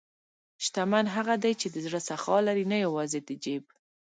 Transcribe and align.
شتمن 0.63 1.05
هغه 1.15 1.35
دی 1.43 1.53
چې 1.61 1.67
د 1.69 1.75
زړه 1.85 1.99
سخا 2.09 2.37
لري، 2.47 2.65
نه 2.71 2.77
یوازې 2.85 3.19
د 3.27 3.29
جیب. 3.43 3.63